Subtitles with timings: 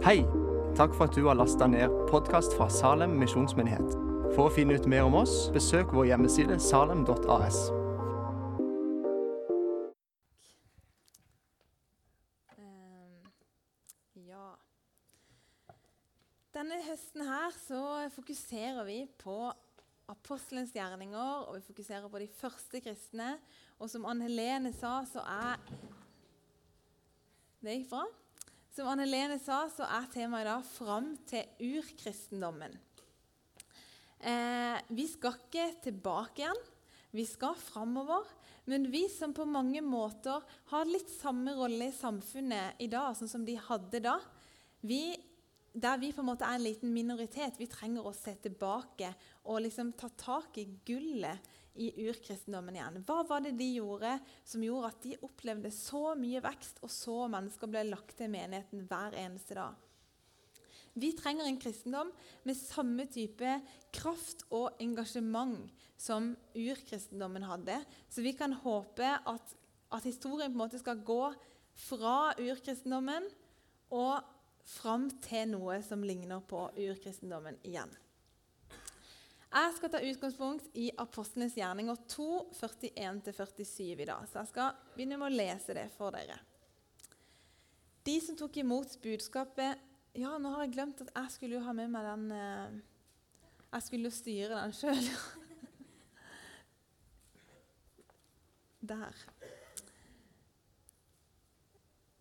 [0.00, 0.22] Hei!
[0.76, 3.90] Takk for at du har lasta ned podkast fra Salem misjonsmyndighet.
[4.32, 7.58] For å finne ut mer om oss, besøk vår hjemmeside salem.as.
[12.54, 13.28] Ehm,
[14.24, 14.46] ja.
[16.56, 17.82] Denne høsten her så
[18.16, 19.36] fokuserer vi på
[20.08, 23.34] apostelens gjerninger, og vi fokuserer på de første kristne.
[23.76, 25.60] Og som Anne Helene sa, så er
[27.60, 28.08] Det gikk bra?
[28.70, 32.76] Som Anne Lene sa, så er temaet i dag 'Fram til urkristendommen'.
[34.20, 36.60] Eh, vi skal ikke tilbake igjen.
[37.10, 38.28] Vi skal framover.
[38.66, 43.32] Men vi som på mange måter har litt samme rolle i samfunnet i dag, sånn
[43.32, 44.20] som de hadde da,
[44.86, 45.16] vi,
[45.74, 49.10] der vi på en måte er en liten minoritet, vi trenger å se tilbake
[49.44, 51.42] og liksom ta tak i gullet
[51.74, 52.98] i urkristendommen igjen.
[53.06, 57.28] Hva var det de gjorde som gjorde at de opplevde så mye vekst, og så
[57.30, 59.78] mennesker ble lagt til menigheten hver eneste dag?
[60.98, 62.10] Vi trenger en kristendom
[62.42, 63.52] med samme type
[63.94, 67.78] kraft og engasjement som urkristendommen hadde.
[68.10, 69.54] Så vi kan håpe at,
[69.94, 71.22] at historien på en måte skal gå
[71.86, 73.30] fra urkristendommen
[73.94, 74.18] og
[74.66, 77.90] fram til noe som ligner på urkristendommen igjen.
[79.50, 84.22] Jeg skal ta utgangspunkt i Apostlenes gjerninger 2, 41-47 i dag.
[84.30, 86.36] Så jeg skal begynne med å lese det for dere.
[88.06, 89.78] De som tok imot budskapet
[90.18, 92.70] Ja, nå har jeg glemt at jeg skulle jo ha med meg den eh,
[93.74, 95.06] Jeg skulle jo styre den sjøl.
[98.90, 99.14] Der.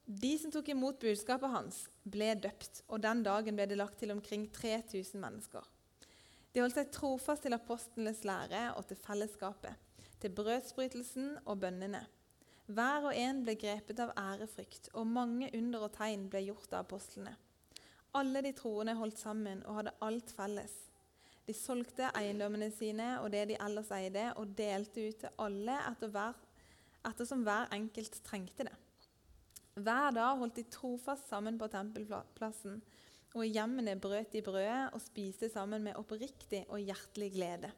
[0.05, 4.11] De som tok imot budskapet hans, ble døpt, og den dagen ble det lagt til
[4.11, 5.63] omkring 3000 mennesker.
[6.53, 9.75] De holdt seg trofast til apostlenes lære og til fellesskapet,
[10.21, 12.01] til brødsbrytelsen og bønnene.
[12.69, 16.85] Hver og en ble grepet av ærefrykt, og mange under og tegn ble gjort av
[16.85, 17.35] apostlene.
[18.17, 20.73] Alle de troende holdt sammen og hadde alt felles.
[21.45, 26.13] De solgte eiendommene sine og det de ellers eide, og delte ut til alle etter
[26.13, 26.37] hver,
[27.09, 28.75] ettersom hver enkelt trengte det.
[29.79, 32.81] Hver dag holdt de trofast sammen på tempelplassen,
[33.35, 37.71] og i hjemmene brøt de brødet og spiste sammen med oppriktig og hjertelig glede.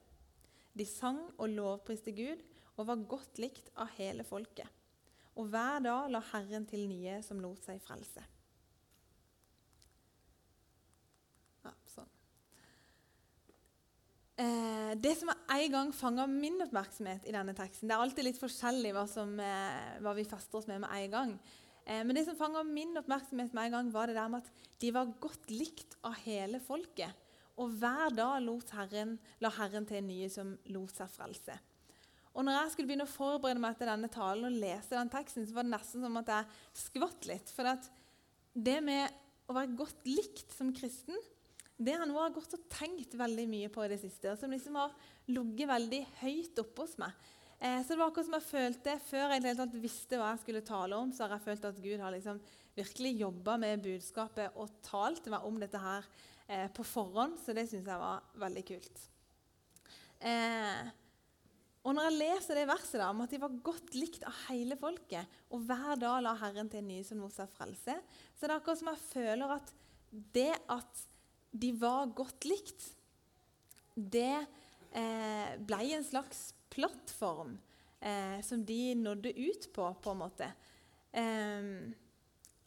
[0.78, 2.40] De sang og lovpriste Gud
[2.78, 4.68] og var godt likt av hele folket.
[5.36, 8.24] Og hver dag la Herren til nye som lot seg frelse.
[11.66, 12.10] Ja, sånn.
[14.42, 18.40] Eh, det som en gang fanga min oppmerksomhet i denne teksten Det er alltid litt
[18.42, 21.36] forskjellig hva, som, eh, hva vi fester oss med med en gang.
[21.86, 24.70] Eh, men det som fanga min oppmerksomhet med en gang, var det der med at
[24.82, 27.28] de var godt likt av hele folket.
[27.62, 31.58] Og hver dag Herren, la Herren til nye som lot seg frelse.
[32.32, 35.44] Og når jeg skulle begynne å forberede meg til denne talen og lese den teksten,
[35.46, 37.52] så var det nesten som at jeg skvatt litt.
[37.52, 37.68] For
[38.56, 41.18] det med å være godt likt som kristen,
[41.82, 44.32] det har jeg har gått og tenkt veldig mye på i det siste.
[44.32, 44.94] Og som liksom har
[45.28, 47.30] ligget veldig høyt oppe hos meg.
[47.62, 50.64] Eh, så det var akkurat som jeg følte Før jeg helt visste hva jeg skulle
[50.66, 52.40] tale om, så har jeg følt at Gud har liksom
[52.74, 56.08] virkelig jobba med budskapet og talt meg om dette her
[56.48, 57.38] eh, på forhånd.
[57.38, 59.04] Så det syns jeg var veldig kult.
[60.26, 60.90] Eh,
[61.82, 64.78] og når jeg leser det verset da, om at de var godt likt av hele
[64.78, 67.96] folket, og hver dag la Herren til nye som mot seg frelse,
[68.38, 69.72] så det er akkurat som jeg føler at
[70.34, 71.06] det at
[71.52, 72.86] de var godt likt,
[73.96, 74.46] det
[74.94, 77.58] eh, ble en slags plattform
[78.00, 80.48] eh, som de nådde ut på, på en måte.
[81.12, 81.68] Eh,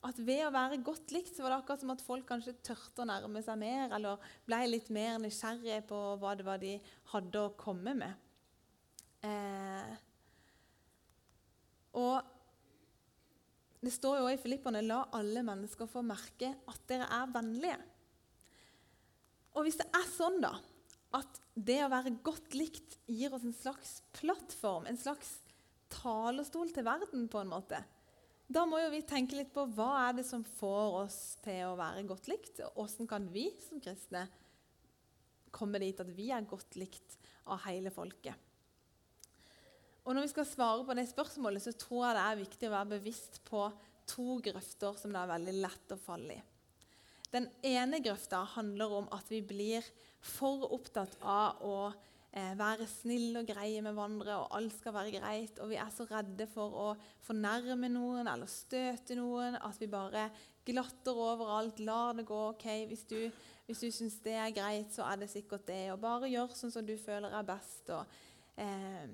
[0.04, 3.04] at ved å være godt likt, så var det akkurat som at folk kanskje tørte
[3.04, 6.74] å nærme seg mer, eller ble litt mer nysgjerrige på hva det var de
[7.14, 8.20] hadde å komme med.
[9.24, 9.94] Eh,
[11.96, 12.34] og
[13.84, 17.80] det står jo i Filippene la alle mennesker få merke at dere er vennlige.
[19.54, 20.52] Og hvis det er sånn da,
[21.16, 25.36] at det å være godt likt gir oss en slags plattform, en slags
[25.94, 27.80] talerstol til verden, på en måte,
[28.44, 31.76] da må jo vi tenke litt på hva er det som får oss til å
[31.78, 32.60] være godt likt.
[32.60, 34.26] og Hvordan kan vi som kristne
[35.54, 37.16] komme dit at vi er godt likt
[37.48, 38.36] av hele folket?
[40.04, 42.74] Og Når vi skal svare på det spørsmålet, så tror jeg det er viktig å
[42.74, 43.62] være bevisst på
[44.04, 46.42] to grøfter som det er veldig lett å falle i.
[47.32, 49.86] Den ene grøfta handler om at vi blir
[50.24, 51.76] for opptatt av å
[52.32, 55.60] eh, være snille og greie med hverandre, og alt skal være greit.
[55.62, 56.86] Og vi er så redde for å
[57.26, 60.30] fornærme noen eller støte noen at vi bare
[60.64, 62.40] glatter over alt, lar det gå.
[62.54, 63.18] ok, Hvis du,
[63.66, 65.92] hvis du syns det er greit, så er det sikkert det.
[65.92, 67.92] Og bare gjør sånn som du føler er best.
[67.92, 68.18] og...
[68.56, 69.06] Eh,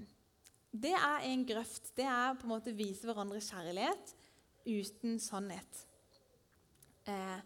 [0.70, 1.90] det er en grøft.
[1.96, 4.12] Det er på en måte vise hverandre kjærlighet
[4.70, 5.80] uten sannhet.
[7.10, 7.40] Eh,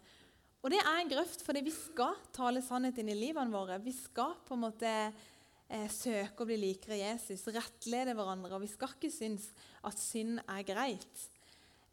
[0.65, 3.77] Og det er en grøft, fordi vi skal tale sannhet inn i livene våre.
[3.85, 8.55] Vi skal på en måte eh, søke å bli likere Jesus, rettlede hverandre.
[8.57, 9.51] Og vi skal ikke synes
[9.85, 11.27] at synd er greit.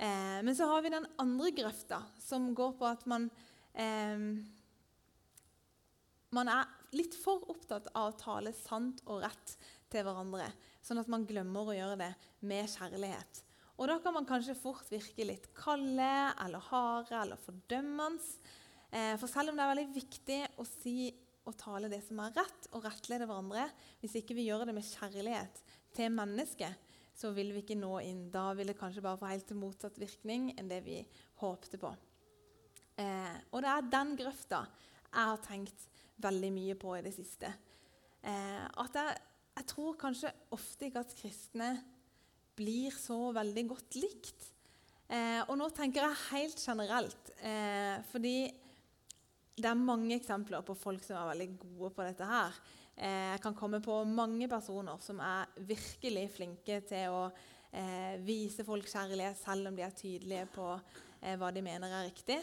[0.01, 3.29] Eh, men så har vi den andre grøfta, som går på at man
[3.77, 4.25] eh,
[6.33, 6.65] Man er
[6.97, 9.53] litt for opptatt av å tale sant og rett
[9.93, 10.47] til hverandre,
[10.81, 12.09] sånn at man glemmer å gjøre det
[12.49, 13.43] med kjærlighet.
[13.77, 16.09] Og Da kan man kanskje fort virke litt kalde
[16.41, 18.25] eller harde eller fordømmende.
[18.93, 20.97] Eh, for selv om det er veldig viktig å si
[21.49, 23.67] og tale det som er rett, og rettlede hverandre,
[24.03, 25.63] hvis ikke vi gjør det med kjærlighet
[25.97, 28.29] til mennesket, så vil vi ikke nå inn.
[28.33, 31.01] Da vil det kanskje bare få helt til motsatt virkning enn det vi
[31.43, 31.91] håpte på.
[33.01, 34.63] Eh, og det er den grøfta
[35.13, 35.89] jeg har tenkt
[36.23, 37.51] veldig mye på i det siste.
[38.23, 39.19] Eh, at jeg,
[39.59, 41.71] jeg, tror kanskje ofte ikke at kristne
[42.57, 44.49] blir så veldig godt likt.
[45.13, 48.37] Eh, og nå tenker jeg helt generelt, eh, fordi
[49.57, 52.61] det er mange eksempler på folk som er veldig gode på dette her.
[52.97, 58.65] Eh, jeg kan komme på mange personer som er virkelig flinke til å eh, vise
[58.65, 62.39] folk kjærlighet, selv om de er tydelige på eh, hva de mener er riktig.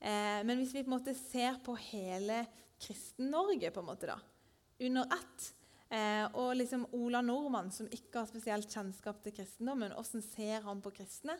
[0.00, 2.44] Eh, men hvis vi på en måte ser på hele
[2.80, 4.16] Kristen-Norge på en måte da,
[4.84, 5.46] under ett
[5.88, 10.82] eh, Og liksom Ola Nordmann, som ikke har spesielt kjennskap til kristendommen, hvordan ser han
[10.84, 11.38] på kristne?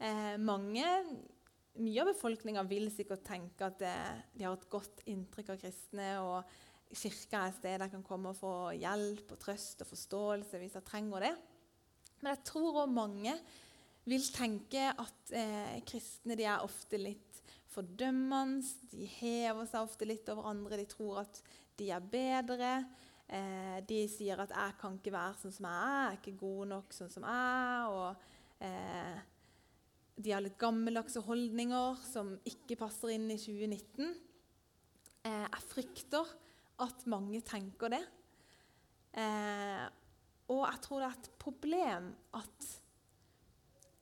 [0.00, 0.84] Eh, mange
[1.82, 6.96] mye av befolkninga vil sikkert tenke at de har et godt inntrykk av kristne, og
[6.96, 10.76] kirka er et sted der kan komme og få hjelp og trøst og forståelse hvis
[10.76, 11.34] de trenger det.
[12.20, 13.34] Men jeg tror òg mange
[14.06, 17.42] vil tenke at eh, kristne er ofte litt
[17.74, 18.64] fordømmende.
[18.92, 20.78] De hever seg ofte litt over andre.
[20.80, 21.42] De tror at
[21.76, 22.72] de er bedre.
[23.26, 26.38] Eh, de sier at 'jeg kan ikke være sånn som jeg er', 'jeg er ikke
[26.38, 27.88] god nok sånn som jeg'.
[27.90, 28.16] og
[28.60, 29.18] eh,
[30.16, 34.14] de har litt gammeldagse holdninger som ikke passer inn i 2019.
[35.26, 36.32] Eh, jeg frykter
[36.84, 38.02] at mange tenker det.
[39.16, 39.84] Eh,
[40.52, 42.68] og jeg tror det er et problem at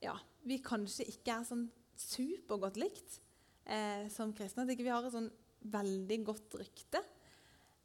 [0.04, 0.14] ja,
[0.44, 1.66] vi kanskje ikke er sånn
[1.98, 3.18] supergodt likt
[3.64, 4.66] eh, som kristne.
[4.66, 5.30] At ikke vi har et sånn
[5.74, 7.02] veldig godt rykte.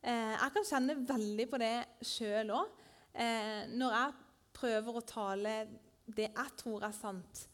[0.04, 2.74] Eh, jeg kan kjenne veldig på det sjøl òg.
[3.14, 4.18] Eh, når jeg
[4.60, 5.56] prøver å tale
[6.10, 7.49] det jeg tror er sant,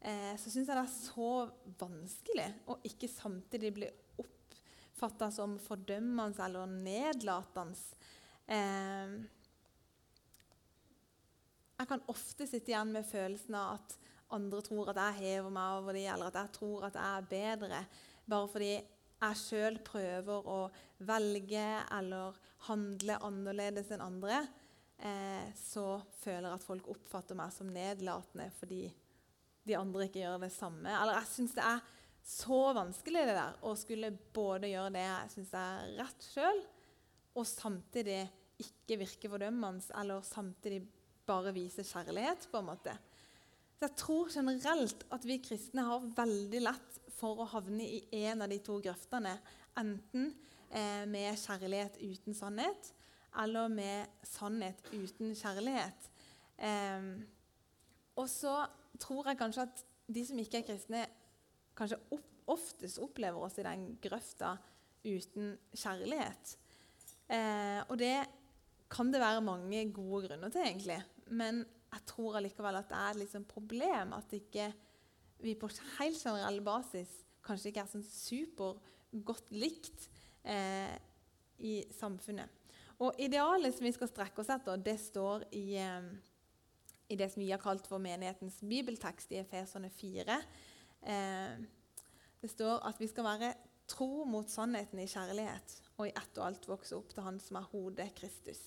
[0.00, 1.32] eh, så syns jeg det er så
[1.80, 8.06] vanskelig å ikke samtidig bli oppfatta som fordømmende eller nedlatende.
[8.50, 9.18] Eh,
[11.80, 13.98] jeg kan ofte sitte igjen med følelsen av at
[14.36, 17.28] andre tror at jeg hever meg over dem, eller at jeg tror at jeg er
[17.30, 17.84] bedre,
[18.30, 18.72] bare fordi
[19.20, 20.58] jeg sjøl prøver å
[21.08, 21.66] velge
[21.96, 22.36] eller
[22.68, 24.42] handle annerledes enn andre,
[24.98, 28.84] eh, så føler jeg at folk oppfatter meg som nedlatende fordi
[29.68, 30.88] de andre ikke gjør det samme.
[30.90, 31.82] Eller jeg syns det er
[32.30, 36.60] så vanskelig det der, å skulle både gjøre det jeg syns er rett sjøl,
[37.38, 38.20] og samtidig
[38.60, 40.82] ikke virke fordømmende, eller samtidig
[41.26, 42.48] bare vise kjærlighet.
[42.50, 42.96] på en måte.
[43.78, 48.42] Så Jeg tror generelt at vi kristne har veldig lett for å havne i en
[48.42, 49.38] av de to grøftene.
[49.76, 50.34] Enten
[50.70, 52.92] eh, med kjærlighet uten sannhet,
[53.40, 56.10] eller med sannhet uten kjærlighet.
[56.58, 57.24] Eh,
[58.16, 58.66] og så
[59.00, 61.04] tror jeg kanskje at de som ikke er kristne,
[61.78, 62.00] kanskje
[62.50, 64.56] oftest opplever oss i den grøfta
[65.06, 66.54] uten kjærlighet.
[67.30, 68.16] Eh, og det
[68.90, 70.98] kan det være mange gode grunner til, egentlig.
[71.30, 74.70] Men jeg tror allikevel at det er et liksom problem at ikke
[75.40, 77.12] vi på helt generell basis
[77.46, 80.08] kanskje ikke er sånn supergodt likt
[80.44, 80.96] eh,
[81.58, 82.58] i samfunnet.
[83.00, 86.10] Og Idealet som vi skal strekke oss etter, det står i eh,
[87.10, 90.36] i det som vi har kalt for menighetens bibeltekst i Efeserne 4.
[91.02, 91.56] Eh,
[92.40, 93.54] det står at vi skal være
[93.90, 97.58] tro mot sannheten i kjærlighet og i ett og alt vokse opp til Han som
[97.58, 98.60] er hodet, Kristus.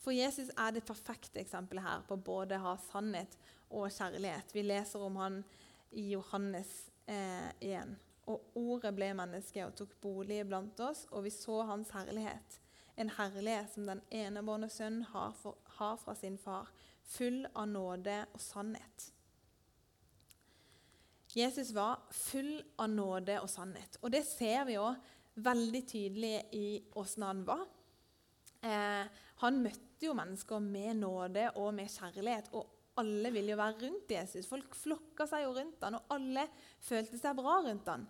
[0.00, 3.36] For Jesus er det perfekte eksempelet her på både å ha sannhet
[3.70, 4.54] og kjærlighet.
[4.56, 5.42] Vi leser om han
[5.90, 6.72] i Johannes
[7.06, 7.94] eh, 1.
[8.30, 12.58] Og ordet ble menneske og tok bolig blant oss, og vi så hans herlighet.
[12.96, 16.70] En herlighet som den enebårne sønn har, for, har fra sin far
[17.04, 19.10] full av nåde og sannhet.
[21.34, 24.00] Jesus var full av nåde og sannhet.
[24.02, 24.98] Og det ser vi òg
[25.40, 26.66] veldig tydelig i
[26.98, 27.62] åssen han var.
[28.66, 29.06] Eh,
[29.40, 32.66] han møtte jo mennesker med nåde og med kjærlighet, og
[33.00, 34.48] alle ville jo være rundt Jesus.
[34.50, 36.46] Folk flokka seg jo rundt han, og alle
[36.82, 38.08] følte seg bra rundt han.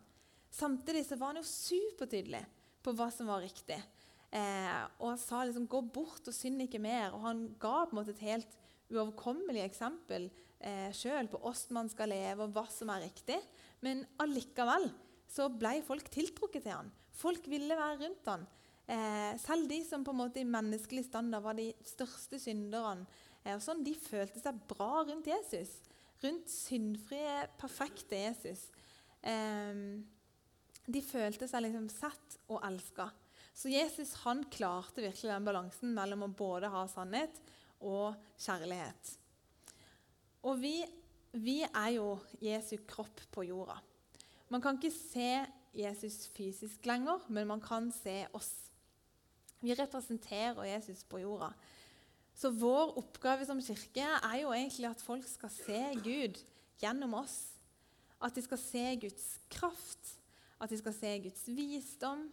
[0.51, 2.43] Samtidig så var han jo supertydelig
[2.83, 3.79] på hva som var riktig.
[4.31, 7.15] Eh, og han sa liksom 'gå bort og synd ikke mer'.
[7.15, 8.59] Og han ga på en måte et helt
[8.91, 10.29] uoverkommelig eksempel
[10.59, 13.39] eh, sjøl på hvordan man skal leve, og hva som er riktig.
[13.85, 14.89] Men allikevel
[15.31, 16.91] så ble folk tiltrukket til han.
[17.21, 18.47] Folk ville være rundt han.
[18.91, 23.07] Eh, selv de som på en måte i menneskelig standard var de største synderne,
[23.45, 25.77] eh, og sånn, de følte seg bra rundt Jesus.
[26.21, 28.67] Rundt syndfrie, perfekte Jesus.
[29.23, 30.03] Eh,
[30.91, 33.11] de følte seg liksom sett og elska.
[33.55, 37.41] Så Jesus han klarte virkelig den balansen mellom å både ha sannhet
[37.81, 39.15] og kjærlighet.
[40.43, 40.75] Og vi,
[41.33, 43.77] vi er jo Jesu kropp på jorda.
[44.51, 45.47] Man kan ikke se
[45.77, 48.51] Jesus fysisk lenger, men man kan se oss.
[49.61, 51.53] Vi representerer Jesus på jorda.
[52.35, 56.39] Så vår oppgave som kirke er jo egentlig at folk skal se Gud
[56.81, 57.37] gjennom oss.
[58.21, 60.15] At de skal se Guds kraft,
[60.61, 62.27] at de skal se Guds visdom,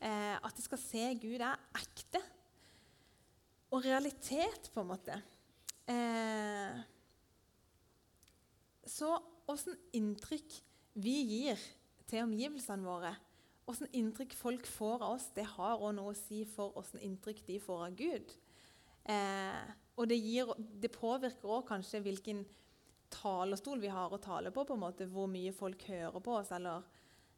[0.00, 2.20] eh, at de skal se Gud er ekte.
[3.74, 5.16] Og realitet, på en måte.
[5.90, 6.82] Eh,
[8.86, 9.16] så
[9.50, 10.60] åssen inntrykk
[11.02, 11.60] vi gir
[12.06, 13.10] til omgivelsene våre,
[13.66, 17.42] åssen inntrykk folk får av oss, det har òg noe å si for åssen inntrykk
[17.48, 18.34] de får av Gud.
[19.10, 19.64] Eh,
[19.98, 22.44] og det, gir, det påvirker òg kanskje hvilken
[23.14, 26.52] talerstol vi har å tale på, på en måte, hvor mye folk hører på oss,
[26.54, 26.86] eller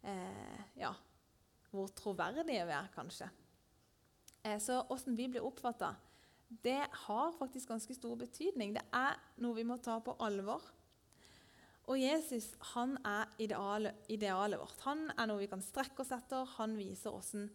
[0.07, 0.93] eh, ja,
[1.73, 3.28] hvor troverdige vi er, kanskje.
[4.43, 5.95] Eh, så åssen vi blir oppfatta,
[6.49, 8.75] det har faktisk ganske stor betydning.
[8.76, 10.62] Det er noe vi må ta på alvor.
[11.87, 14.81] Og Jesus han er idealet, idealet, vårt.
[14.87, 16.47] Han er noe vi kan strekke oss etter.
[16.57, 17.47] Han viser hvordan,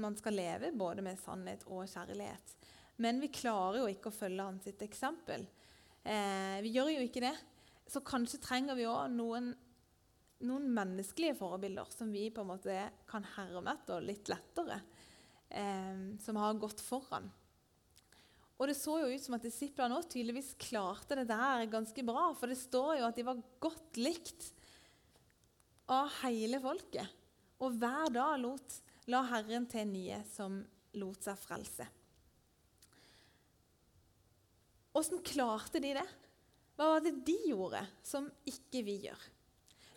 [0.00, 2.56] man skal leve, både med sannhet og kjærlighet.
[3.00, 5.46] Men vi klarer jo ikke å følge hans eksempel.
[6.04, 7.34] Eh, vi gjør jo ikke det.
[7.90, 9.50] Så kanskje trenger vi òg noen,
[10.46, 12.76] noen, menneskelige forbilder som vi på en måte
[13.08, 14.78] kan herme etter litt lettere.
[15.50, 17.26] Eh, som har gått foran.
[18.60, 22.28] Og det så jo ut som at disiplene også tydeligvis klarte det der ganske bra.
[22.38, 24.50] For det står jo at de var godt likt
[25.90, 27.16] av hele folket.
[27.60, 28.76] Og hver dag lot,
[29.10, 30.60] la Herren til nye som
[31.00, 31.86] lot seg frelse.
[35.00, 36.06] Åssen klarte de det?
[36.76, 39.24] Hva var det de gjorde som ikke vi gjør?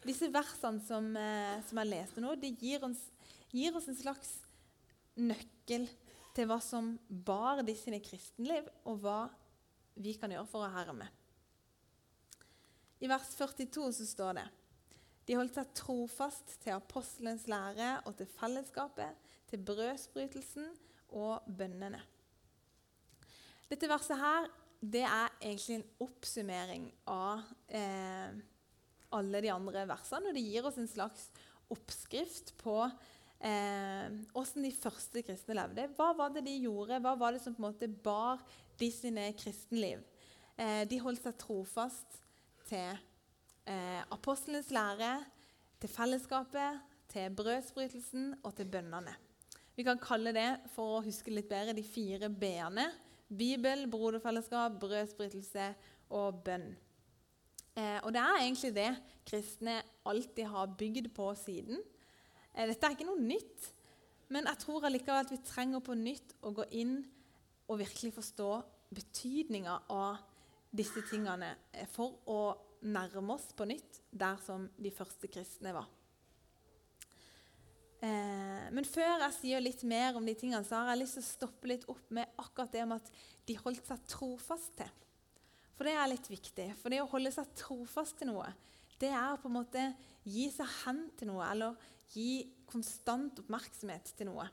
[0.04, 3.06] Disse versene som, eh, som jeg leste nå, de gir oss,
[3.52, 4.34] gir oss en slags
[5.20, 5.88] nøkkel
[6.34, 9.20] til hva som bar de sine kristenliv, og hva
[10.02, 11.08] vi kan gjøre for å herme.
[13.04, 14.48] I vers 42 så står det
[15.24, 19.16] de holdt seg trofast til apostelens lære og til fellesskapet,
[19.48, 20.66] til brødsbrytelsen
[21.16, 22.02] og bønnene.
[23.70, 24.50] Dette verset her,
[24.84, 28.36] det er egentlig en oppsummering av eh,
[29.16, 30.30] alle de andre versene.
[30.30, 31.30] Og det gir oss en slags
[31.72, 32.76] oppskrift på
[33.44, 35.90] Åssen eh, de første kristne levde.
[35.98, 37.02] Hva var det de gjorde?
[37.04, 38.40] Hva var det som på en måte bar
[38.80, 40.04] de sine kristenliv?
[40.56, 42.22] Eh, de holdt seg trofast
[42.70, 42.94] til
[43.68, 45.18] eh, apostlenes lære,
[45.82, 46.80] til fellesskapet,
[47.12, 49.18] til brødsbrytelsen og til bønnene.
[49.76, 52.88] Vi kan kalle det for å huske litt bedre, de fire b-ene.
[53.34, 55.72] Bibel, broderfellesskap, brødsbrytelse
[56.14, 56.70] og bønn.
[57.74, 58.92] Eh, og det er egentlig det
[59.26, 61.82] kristne alltid har bygd på siden.
[62.54, 63.72] Eh, dette er ikke noe nytt,
[64.34, 67.00] men jeg tror allikevel at vi trenger på nytt å gå inn
[67.68, 68.52] og virkelig forstå
[68.94, 70.22] betydninga av
[70.74, 72.40] disse tingene eh, for å
[72.84, 75.88] nærme oss på nytt der som de første kristne var.
[78.04, 81.24] Eh, men før jeg sier litt mer om de tingene, så har jeg lyst til
[81.24, 84.92] å stoppe litt opp med akkurat det med at de holdt seg trofast til.
[85.74, 86.68] For det er litt viktig.
[86.82, 88.52] For det å holde seg trofast til noe,
[89.02, 89.86] det er å på en måte
[90.28, 91.80] gi seg hen til noe, eller
[92.12, 94.48] gi konstant oppmerksomhet til noe.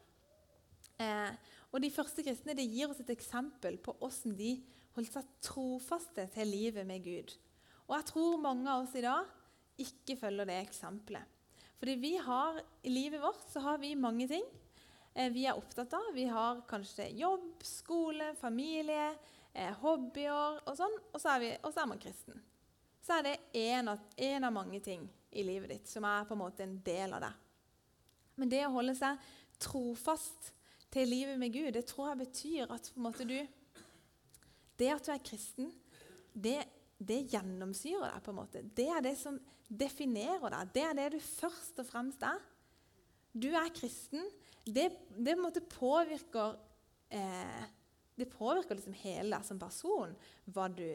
[1.00, 1.32] Eh,
[1.70, 4.54] og De første kristne de gir oss et eksempel på hvordan de
[4.96, 7.36] holdt seg trofaste til livet med Gud.
[7.88, 9.28] Og jeg tror mange av oss i dag
[9.80, 11.36] ikke følger det eksempelet.
[11.80, 14.44] Fordi vi har, I livet vårt så har vi mange ting
[15.14, 16.10] eh, vi er opptatt av.
[16.14, 19.14] Vi har kanskje jobb, skole, familie,
[19.54, 20.98] eh, hobbyer og sånn.
[21.14, 22.42] Og så er, vi, og så er man kristen.
[23.00, 26.42] Så er det én av, av mange ting i livet ditt som er på en
[26.42, 27.32] måte en del av det.
[28.40, 29.20] Men det å holde seg
[29.60, 30.50] trofast
[30.90, 33.38] til livet med Gud, det tror jeg betyr at på en måte du
[34.80, 35.66] Det at du er kristen,
[36.32, 36.62] det,
[36.96, 38.22] det gjennomsyrer deg.
[38.24, 38.62] på en måte.
[38.64, 39.36] Det er det som
[39.68, 40.70] definerer deg.
[40.72, 42.40] Det er det du først og fremst er.
[43.32, 44.24] Du er kristen.
[44.64, 46.56] Det, det på en måte påvirker
[47.12, 47.68] eh,
[48.16, 50.16] Det påvirker liksom hele deg som person.
[50.48, 50.88] Hva du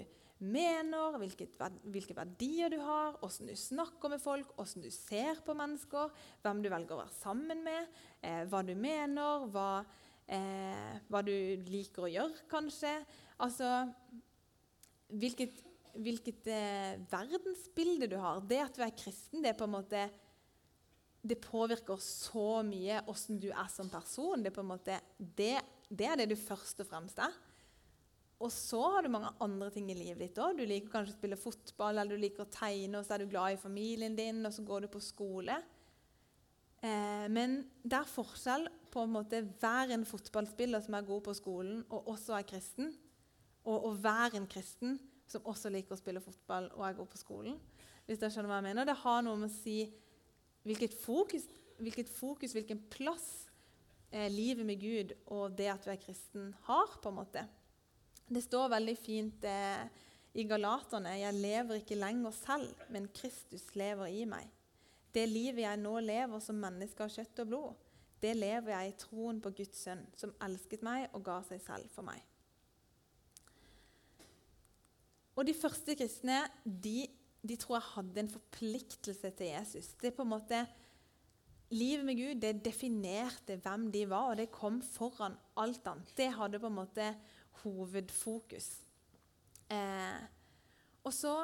[0.43, 1.55] mener, hvilket,
[1.87, 6.11] hvilke verdier du har, hvordan du snakker med folk, hvordan du ser på mennesker,
[6.43, 7.87] hvem du velger å være sammen med,
[8.21, 9.85] eh, hva du mener, hva,
[10.27, 11.31] eh, hva, du
[11.69, 12.97] liker å gjøre, kanskje.
[13.39, 13.71] Altså
[15.05, 15.59] Hvilket,
[16.01, 18.39] hvilket eh, verdensbilde du har.
[18.41, 20.01] Det at du er kristen, det er på en måte
[21.25, 24.41] det påvirker så mye åssen du er som person.
[24.43, 25.53] Det er, måte, det,
[25.89, 27.33] det er det du først og fremst er.
[28.43, 30.57] Og så har du mange andre ting i livet ditt òg.
[30.57, 33.31] Du liker kanskje å spille fotball, eller du liker å tegne, og så er du
[33.31, 35.55] glad i familien din, og så går du på skole.
[36.83, 41.35] Eh, men det er forskjell på en måte være en fotballspiller som er god på
[41.37, 42.91] skolen, og også er kristen,
[43.65, 44.99] og å være en kristen
[45.29, 47.55] som også liker å spille fotball og er god på skolen.
[48.05, 48.85] Hvis dere skjønner hva jeg mener.
[48.85, 49.79] Det har noe med å si
[50.65, 51.47] hvilket fokus,
[51.81, 53.47] hvilket fokus hvilken plass
[54.11, 56.99] eh, livet med Gud og det at du er kristen, har.
[57.01, 57.45] på en måte.
[58.25, 59.85] Det står veldig fint eh,
[60.33, 64.49] i Galaterne 'Jeg lever ikke lenger selv, men Kristus lever i meg'.
[65.13, 67.83] Det livet jeg nå lever som menneske av kjøtt og blod,
[68.21, 71.91] det lever jeg i troen på Guds sønn, som elsket meg og ga seg selv
[71.93, 72.23] for meg.
[75.35, 77.05] Og De første kristne de,
[77.43, 79.93] de tror jeg hadde en forpliktelse til Jesus.
[80.01, 80.65] Det er på en måte,
[81.73, 86.11] Livet med Gud det definerte hvem de var, og det kom foran alt annet.
[86.17, 87.07] Det hadde på en måte
[87.63, 88.69] hovedfokus.
[89.71, 90.19] Eh,
[91.05, 91.35] og så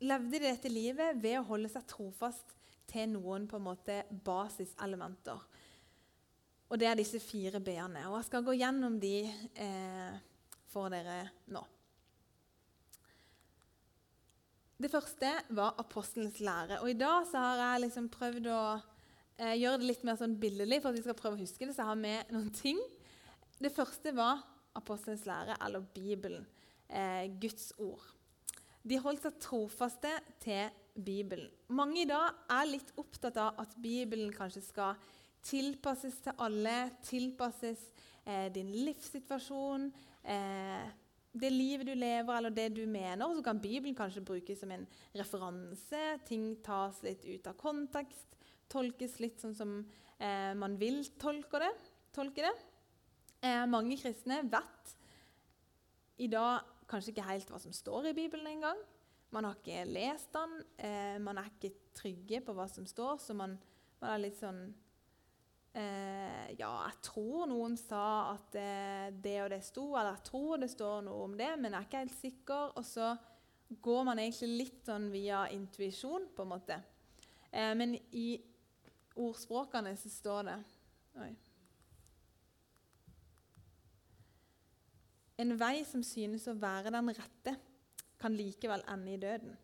[0.00, 2.54] levde de dette livet ved å holde seg trofast
[2.90, 5.42] til noen på en måte basiselementer.
[6.70, 8.06] Og det er disse fire b-ene.
[8.10, 10.16] Og jeg skal gå gjennom de eh,
[10.70, 11.62] for dere nå.
[14.80, 16.78] Det første var apostelens lære.
[16.80, 20.38] Og I dag så har jeg liksom prøvd å eh, gjøre det litt mer sånn
[20.40, 21.74] billedlig, for at vi skal prøve å huske det.
[21.74, 22.80] Så jeg har med noen ting.
[23.60, 24.40] Det første var
[24.80, 26.46] apostelens lære, eller Bibelen.
[26.88, 28.02] Eh, Guds ord.
[28.82, 31.50] De holdt seg trofaste til Bibelen.
[31.68, 34.96] Mange i dag er litt opptatt av at Bibelen kanskje skal
[35.44, 37.82] tilpasses til alle, tilpasses
[38.24, 39.86] eh, din livssituasjon,
[40.24, 40.88] eh,
[41.30, 43.34] det livet du lever, eller det du mener.
[43.34, 46.02] Så kan Bibelen kanskje brukes som en referanse.
[46.26, 48.34] Ting tas litt ut av kontekst,
[48.70, 49.76] tolkes litt sånn som
[50.18, 51.70] eh, man vil tolke det.
[52.16, 52.56] Tolke det.
[53.40, 54.96] Eh, mange kristne vet
[56.20, 58.80] i dag kanskje ikke helt hva som står i Bibelen engang.
[59.32, 63.34] Man har ikke lest den, eh, man er ikke trygge på hva som står, så
[63.34, 63.56] man,
[64.00, 64.60] man er litt sånn
[65.72, 70.60] eh, Ja, jeg tror noen sa at eh, det og det sto, eller jeg tror
[70.60, 72.72] det står noe om det, men jeg er ikke helt sikker.
[72.76, 73.14] Og så
[73.80, 76.80] går man egentlig litt sånn via intuisjon, på en måte.
[77.52, 78.34] Eh, men i
[79.16, 80.58] ordspråkene så står det
[81.20, 81.30] Oi.
[85.40, 87.56] En vei som synes å være den rette,
[88.20, 89.54] kan likevel ende i døden.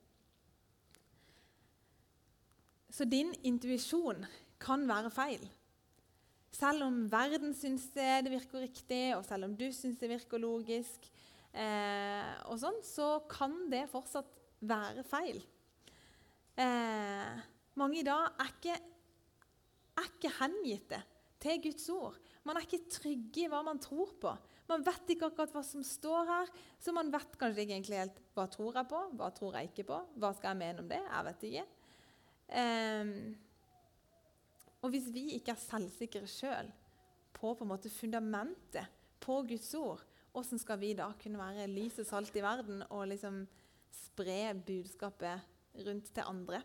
[2.88, 4.24] Så din intuisjon
[4.62, 5.42] kan være feil.
[6.56, 11.04] Selv om verden syns det virker riktig, og selv om du syns det virker logisk,
[11.52, 14.30] eh, og sånn, så kan det fortsatt
[14.64, 15.42] være feil.
[16.56, 17.44] Eh,
[17.76, 18.78] mange i dag er ikke,
[20.00, 21.02] er ikke hengitte
[21.42, 22.16] til Guds ord.
[22.48, 24.32] Man er ikke trygge i hva man tror på.
[24.66, 26.48] Man vet ikke akkurat hva som står her,
[26.82, 29.86] så man vet kanskje ikke egentlig helt hva tror jeg på, hva tror jeg ikke
[29.92, 31.02] på, hva skal jeg mene om det?
[31.04, 31.66] Jeg vet ikke.
[32.46, 33.12] Um,
[34.82, 36.68] og hvis vi ikke er selvsikre sjøl
[37.34, 38.90] på, på en måte fundamentet
[39.22, 40.02] på Guds ord,
[40.34, 43.44] hvordan skal vi da kunne være lys og salt i verden og liksom
[43.94, 45.46] spre budskapet
[45.86, 46.60] rundt til andre?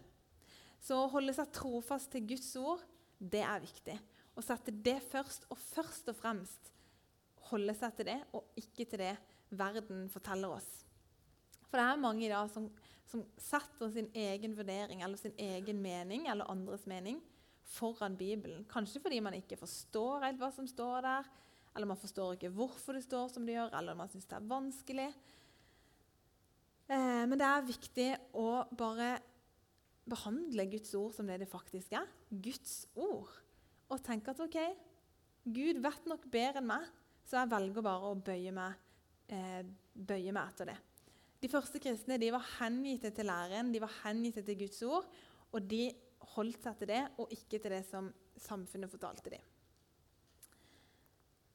[0.81, 2.81] Så å holde seg trofast til Guds ord,
[3.21, 3.95] det er viktig.
[4.33, 6.71] Å sette det først, og først og fremst
[7.51, 9.15] holde seg til det, og ikke til det
[9.51, 10.69] verden forteller oss.
[11.67, 12.67] For det er mange i dag som,
[13.07, 17.21] som setter sin egen vurdering eller sin egen mening eller andres mening
[17.71, 18.65] foran Bibelen.
[18.67, 21.29] Kanskje fordi man ikke forstår helt hva som står der,
[21.75, 24.49] eller man forstår ikke hvorfor det står som det gjør, eller man syns det er
[24.49, 25.07] vanskelig.
[26.91, 29.13] Eh, men det er viktig å bare
[30.11, 32.09] behandle Guds ord som det det faktisk er.
[32.29, 33.31] Guds ord.
[33.91, 34.57] Og tenke at OK,
[35.47, 36.89] Gud vet nok bedre enn meg.
[37.31, 38.79] Så jeg velger bare å bøye meg,
[39.31, 39.61] eh,
[39.95, 40.79] bøye meg etter det.
[41.39, 45.07] De første kristne de var hengitte til læren, de var hengitte til Guds ord.
[45.55, 45.85] Og de
[46.35, 49.45] holdt seg til det, og ikke til det som samfunnet fortalte dem.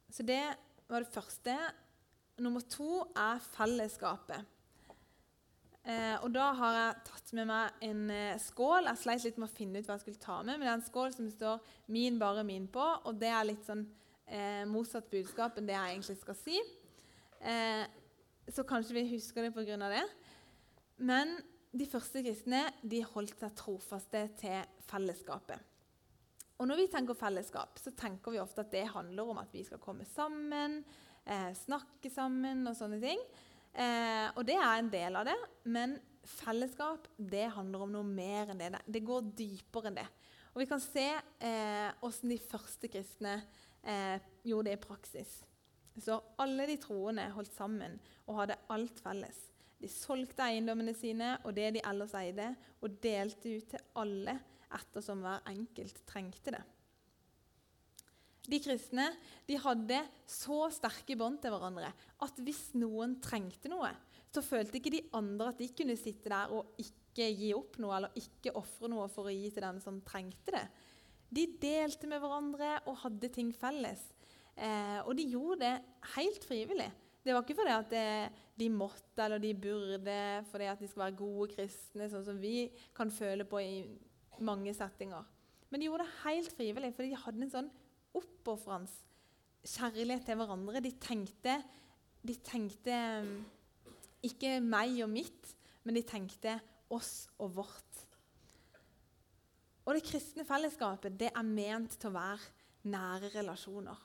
[0.08, 0.40] Så det
[0.88, 1.58] var det første.
[2.40, 4.48] Nummer to er fellesskapet.
[5.84, 8.88] Eh, og Da har jeg tatt med meg en eh, skål.
[8.88, 10.56] Jeg sleit litt med å finne ut hva jeg skulle ta med.
[10.56, 12.86] Men det er en skål som står 'min, bare min' på.
[13.04, 13.84] Og det er litt sånn
[14.26, 16.58] eh, motsatt budskap enn det jeg egentlig skal si.
[17.40, 17.84] Eh,
[18.52, 19.76] så kanskje vi husker det pga.
[19.90, 20.04] det.
[20.98, 21.36] Men
[21.76, 25.58] de første kristne de holdt seg trofaste til fellesskapet.
[26.56, 29.64] Og Når vi tenker fellesskap, så tenker vi ofte at det handler om at vi
[29.64, 30.84] skal komme sammen,
[31.26, 33.20] eh, snakke sammen og sånne ting.
[33.74, 38.48] Eh, og det er en del av det, men fellesskap det handler om noe mer
[38.48, 38.80] enn det.
[38.88, 40.08] Det går dypere enn det.
[40.54, 41.04] Og Vi kan se
[42.00, 43.65] hvordan de første kristne eh,
[44.46, 45.36] gjorde det i praksis.
[46.02, 47.96] Så alle de troende holdt sammen
[48.26, 49.38] og hadde alt felles.
[49.80, 52.48] De solgte eiendommene sine og det de ellers eide,
[52.80, 54.38] og delte ut til alle
[54.76, 56.62] ettersom hver enkelt trengte det.
[58.46, 59.08] De kristne
[59.48, 59.98] de hadde
[60.30, 61.90] så sterke bånd til hverandre
[62.22, 63.90] at hvis noen trengte noe,
[64.30, 67.96] så følte ikke de andre at de kunne sitte der og ikke gi opp noe
[67.96, 70.66] eller ikke ofre noe for å gi til den som trengte det.
[71.32, 74.02] De delte med hverandre og hadde ting felles.
[74.56, 75.74] Eh, og de gjorde det
[76.14, 76.88] helt frivillig.
[77.26, 78.04] Det var ikke fordi at det,
[78.56, 80.18] de måtte eller de burde
[80.50, 83.82] fordi at de skal være gode kristne, sånn som vi kan føle på i
[84.46, 85.26] mange settinger.
[85.68, 87.72] Men de gjorde det helt frivillig fordi de hadde en sånn
[88.16, 90.82] oppofrende kjærlighet til hverandre.
[90.84, 91.58] De tenkte,
[92.22, 93.36] de tenkte mm,
[94.30, 96.56] ikke meg og mitt, men de tenkte
[96.94, 98.05] oss og vårt.
[99.86, 104.02] Og det kristne fellesskapet det er ment til å være nære relasjoner.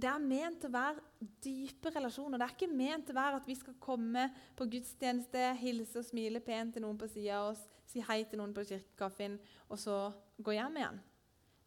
[0.00, 2.40] Det er ment til å være dype relasjoner.
[2.40, 4.24] Det er ikke ment til å være at vi skal komme
[4.56, 8.54] på gudstjeneste, hilse og smile pent til noen på sida oss, si hei til noen
[8.56, 9.36] på kirkekaffen,
[9.68, 9.98] og så
[10.40, 11.00] gå hjem igjen.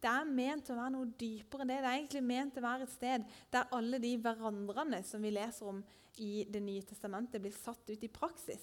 [0.02, 1.76] Det er ment til å være noe dypere enn det.
[1.78, 5.32] Det er egentlig ment til å være et sted der alle de hverandrene som vi
[5.32, 5.84] leser om
[6.22, 8.62] i Det nye testamentet, blir satt ut i praksis.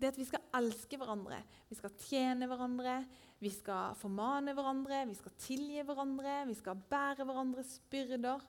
[0.00, 3.02] Det at vi skal elske hverandre, vi skal tjene hverandre,
[3.38, 8.42] vi skal formane hverandre, vi skal tilgi hverandre, vi skal bære hverandres byrder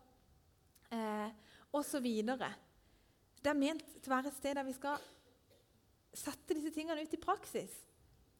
[0.95, 1.29] eh,
[1.77, 2.07] osv.
[3.39, 4.97] Det er ment til å være et sted der vi skal
[6.17, 7.75] sette disse tingene ut i praksis.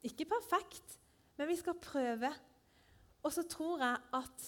[0.06, 0.98] Ikke perfekt,
[1.38, 2.32] men vi skal prøve.
[3.22, 4.48] Og så tror jeg at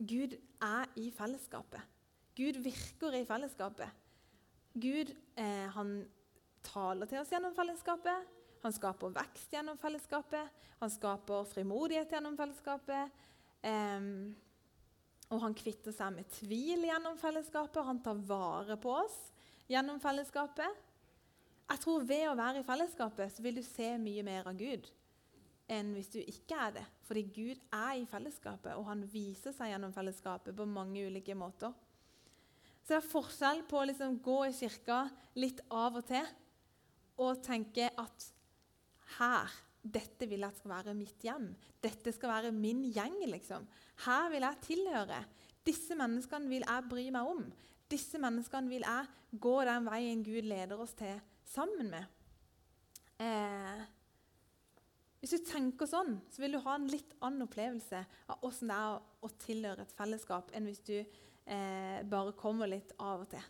[0.00, 1.82] Gud er i fellesskapet.
[2.36, 3.90] Gud virker i fellesskapet.
[4.80, 5.96] Gud eh, han
[6.64, 8.28] taler til oss gjennom fellesskapet.
[8.60, 10.62] Han skaper vekst gjennom fellesskapet.
[10.80, 13.18] Han skaper frimodighet gjennom fellesskapet.
[13.64, 14.30] Um,
[15.30, 17.84] og han kvitter seg med tvil gjennom fellesskapet.
[17.86, 19.18] Han tar vare på oss
[19.70, 20.86] gjennom fellesskapet.
[21.70, 24.88] Jeg tror Ved å være i fellesskapet så vil du se mye mer av Gud
[25.70, 26.86] enn hvis du ikke er det.
[27.06, 31.70] Fordi Gud er i fellesskapet, og han viser seg gjennom fellesskapet på mange ulike måter.
[32.82, 35.04] Så det er forskjell på å liksom gå i kirka
[35.38, 36.26] litt av og til
[37.20, 38.26] og tenke at
[39.18, 41.46] her dette vil jeg skal være mitt hjem.
[41.80, 43.16] Dette skal være min gjeng.
[43.32, 43.66] liksom.
[44.04, 45.20] Her vil jeg tilhøre.
[45.64, 47.46] Disse menneskene vil jeg bry meg om.
[47.90, 52.04] Disse menneskene vil jeg gå den veien Gud leder oss til, sammen med.
[53.20, 53.80] Eh,
[55.20, 57.98] hvis du tenker sånn, så vil du ha en litt annen opplevelse
[58.32, 62.70] av åssen det er å, å, tilhøre et fellesskap, enn hvis du eh, bare kommer
[62.70, 63.48] litt av og til.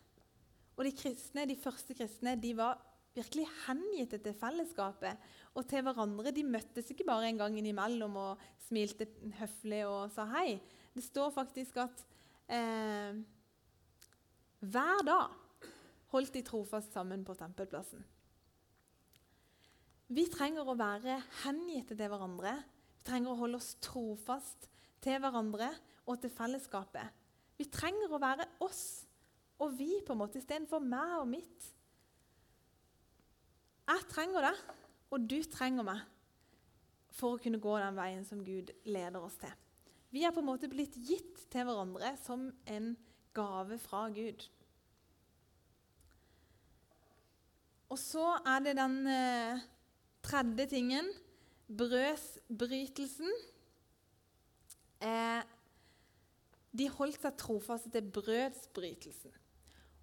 [0.79, 2.81] Og De kristne, de første kristne de var
[3.15, 6.33] virkelig hengitt til fellesskapet og til hverandre.
[6.35, 9.09] De møttes ikke bare en gang innimellom og smilte
[9.41, 10.61] høflig og sa hei.
[10.95, 12.05] Det står faktisk at
[12.51, 13.19] eh,
[14.61, 15.37] hver dag
[16.11, 18.03] holdt de trofast sammen på tempelplassen.
[20.11, 22.57] Vi trenger å være hengitte til hverandre.
[22.99, 24.67] Vi trenger å holde oss trofast
[25.01, 25.71] til hverandre
[26.11, 27.15] og til fellesskapet.
[27.61, 28.83] Vi trenger å være oss
[29.61, 31.71] og vi på en måte istedenfor meg og mitt.
[33.91, 34.55] Jeg trenger det,
[35.11, 36.05] og du trenger meg
[37.15, 39.53] for å kunne gå den veien som Gud leder oss til.
[40.11, 42.95] Vi er på en måte blitt gitt til hverandre som en
[43.35, 44.47] gave fra Gud.
[47.91, 49.63] Og så er det den eh,
[50.23, 51.11] tredje tingen
[51.79, 53.31] brødsbrytelsen.
[55.03, 55.43] Eh,
[56.71, 59.35] de holdt seg trofaste til brødsbrytelsen.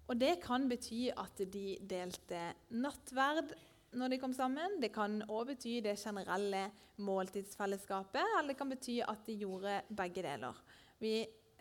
[0.08, 2.40] Og det kan bety at de delte
[2.72, 3.52] nattverd
[3.96, 4.78] når de kom sammen.
[4.82, 6.66] Det kan òg bety det generelle
[7.04, 10.58] måltidsfellesskapet, eller det kan bety at de gjorde begge deler.
[11.00, 11.14] Vi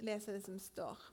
[0.03, 1.05] leser det som står.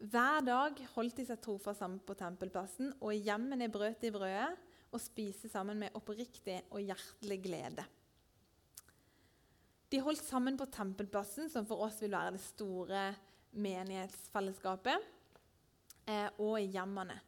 [0.00, 4.50] Hver dag holdt de seg trofast sammen på tempelplassen, og hjemmene brøt de brødet
[4.90, 7.84] og spiste sammen med oppriktig og hjertelig glede.
[9.90, 13.08] De holdt sammen på tempelplassen, som for oss vil være det store
[13.58, 15.08] menighetsfellesskapet,
[16.06, 17.18] eh, og i hjemmene.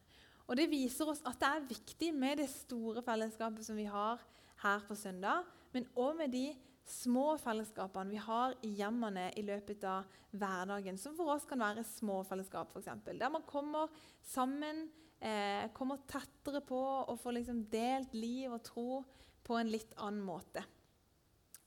[0.53, 4.21] Og Det viser oss at det er viktig med det store fellesskapet som vi har
[4.61, 6.51] her på søndag, men òg med de
[6.85, 11.81] små fellesskapene vi har i hjemmene i løpet av hverdagen, som for oss kan være
[11.87, 13.01] små fellesskap, f.eks.
[13.17, 13.89] Der man kommer
[14.21, 14.85] sammen,
[15.17, 19.03] eh, kommer tettere på og får liksom delt liv og tro
[19.41, 20.61] på en litt annen måte.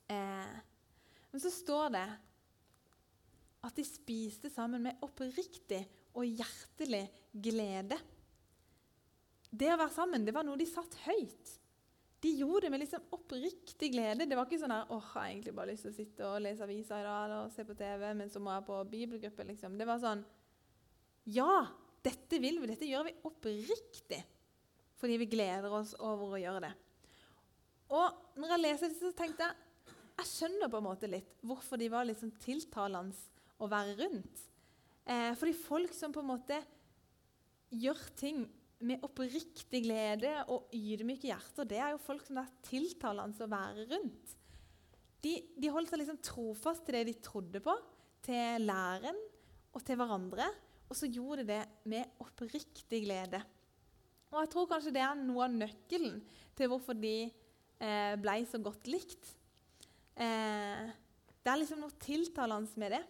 [0.06, 0.56] Eh,
[1.32, 2.08] men så står det
[3.66, 5.82] at de spiste sammen med oppriktig
[6.14, 7.98] og hjertelig glede.
[9.50, 11.54] Det å være sammen det var noe de satt høyt.
[12.26, 14.24] de gjorde det med liksom oppriktig glede.
[14.26, 16.40] Det var ikke sånn her, åh, jeg har egentlig bare lyst til å sitte og
[16.42, 19.44] lese aviser i dag eller se på TV, men så må jeg på bibelgruppe.
[19.52, 19.76] liksom.
[19.78, 20.24] Det var sånn
[21.26, 21.66] Ja,
[22.02, 22.70] dette vil vi.
[22.72, 24.22] Dette gjør vi oppriktig.
[24.96, 26.72] Fordi vi gleder oss over å gjøre det.
[27.94, 29.62] Og når jeg leser det, så tenkte jeg
[30.16, 33.12] jeg skjønner på en måte litt hvorfor de var liksom tiltalende
[33.60, 34.44] å være rundt.
[35.04, 36.56] Eh, fordi folk som på en måte
[37.76, 38.46] gjør ting
[38.84, 43.50] med oppriktig glede og ydmyke hjerter, det er jo folk som det er tiltalende å
[43.50, 44.34] være rundt.
[45.24, 47.74] De, de holdt seg liksom trofast til det de trodde på,
[48.26, 49.18] til læren
[49.72, 50.46] og til hverandre.
[50.86, 53.40] Og så gjorde de det med oppriktig glede.
[54.30, 56.20] Og jeg tror kanskje det er noe av nøkkelen
[56.56, 59.32] til hvorfor de eh, ble så godt likt.
[60.14, 60.86] Eh,
[61.42, 63.02] det er liksom noe tiltalende med det.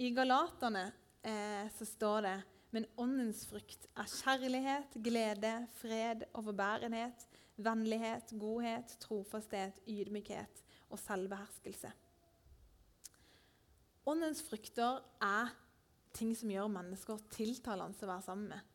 [0.00, 0.86] I Galaterne
[1.24, 2.36] eh, så står det
[2.70, 7.26] men åndens frukt er kjærlighet, glede, fred, overbærenhet,
[7.60, 11.92] vennlighet, godhet, trofasthet, ydmykhet og selvbeherskelse.
[14.06, 15.52] Åndens frukter er
[16.16, 18.66] ting som gjør mennesker tiltalende å være sammen med.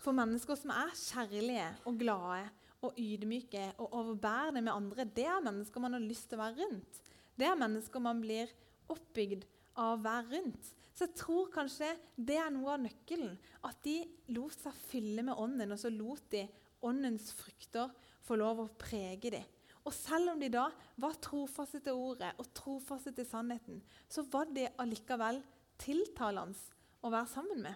[0.00, 2.48] For mennesker som er kjærlige og glade
[2.84, 6.66] og ydmyke og overbærende med andre, det er mennesker man har lyst til å være
[6.66, 7.00] rundt.
[7.38, 8.50] Det er mennesker man blir
[8.92, 9.46] oppbygd
[9.80, 10.74] av å være rundt.
[10.94, 13.34] Så jeg tror kanskje det er noe av nøkkelen.
[13.66, 13.98] At de
[14.36, 16.44] lot seg fylle med ånden, og så lot de
[16.86, 17.90] åndens frukter
[18.24, 19.50] få lov å prege dem.
[19.84, 20.68] Og selv om de da
[21.02, 25.42] var trofaste til ordet og trofaste til sannheten, så var de allikevel
[25.80, 26.56] tiltalende
[27.04, 27.74] å være sammen med.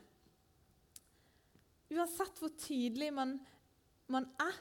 [1.93, 3.35] Uansett hvor tydelig man,
[4.13, 4.57] man er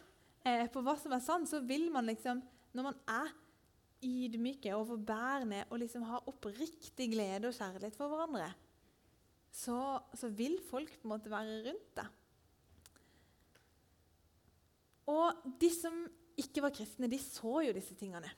[0.48, 2.44] eh, på hva som er sant, så vil man liksom
[2.76, 3.32] Når man er
[4.04, 8.52] ydmyke og overbærende og liksom har oppriktig glede og kjærlighet for hverandre,
[9.52, 9.78] så,
[10.14, 12.14] så vil folk på en måte være rundt deg.
[15.08, 15.96] Og de som
[16.38, 18.30] ikke var kristne, de så jo disse tingene.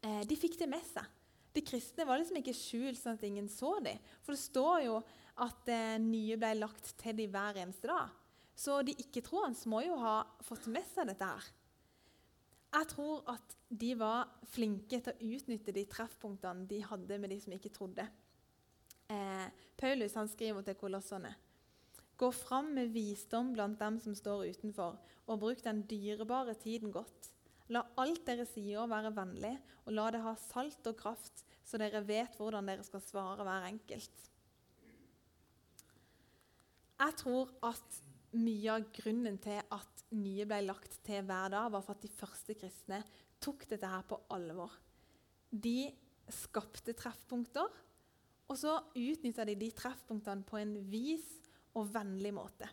[0.00, 1.06] Eh, de fikk det med seg.
[1.54, 4.00] De kristne var liksom ikke skjult sånn at ingen så dem.
[4.24, 4.96] For det står jo
[5.44, 8.16] at eh, nye ble lagt til dem hver eneste dag.
[8.60, 11.46] Så de ikke-troende må jo ha fått med seg dette her.
[12.70, 17.38] Jeg tror at de var flinke til å utnytte de treffpunktene de hadde med de
[17.42, 18.06] som ikke trodde.
[19.10, 19.46] Eh,
[19.80, 21.32] Paulus han skriver til kolossene.
[22.20, 27.30] Gå fram med visdom blant dem som står utenfor, og bruk den dyrebare tiden godt.
[27.74, 29.54] La alt dere sier være vennlig,
[29.86, 33.66] og la det ha salt og kraft, så dere vet hvordan dere skal svare hver
[33.70, 34.26] enkelt.
[37.00, 38.00] Jeg tror at
[38.38, 42.12] mye av grunnen til at nye ble lagt til hver dag, var for at de
[42.12, 43.00] første kristne
[43.42, 44.74] tok dette her på alvor.
[45.50, 45.90] De
[46.30, 47.70] skapte treffpunkter,
[48.50, 51.26] og så utnytta de de treffpunktene på en vis
[51.78, 52.68] og vennlig måte.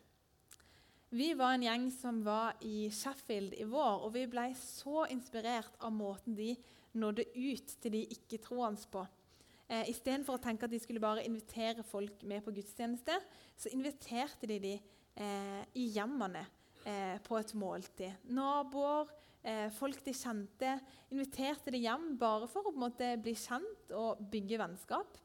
[1.13, 5.77] Vi var en gjeng som var i Sheffield i vår, og vi ble så inspirert
[5.79, 6.51] av måten de
[6.97, 9.05] nådde ut til de ikke-troende på.
[9.69, 13.15] Eh, Istedenfor å tenke at de skulle bare invitere folk med på gudstjeneste,
[13.55, 14.75] så inviterte de de
[15.17, 16.43] eh, i hjemmene
[16.85, 18.29] eh, på et måltid.
[18.33, 19.09] Naboer,
[19.41, 20.75] eh, folk de kjente,
[21.11, 25.17] inviterte de hjem bare for å måte bli kjent og bygge vennskap.